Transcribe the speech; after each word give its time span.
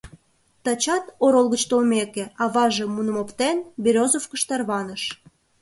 Тачат, 0.63 1.05
орол 1.25 1.47
гыч 1.53 1.61
толмеке, 1.69 2.23
аваже, 2.43 2.85
муным 2.93 3.17
оптен, 3.23 3.57
Берёзовкыш 3.83 4.41
тарваныш. 4.49 5.03